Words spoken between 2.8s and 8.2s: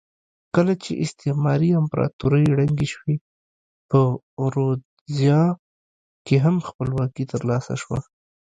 شوې په رودزیا کې هم خپلواکي ترلاسه شوه.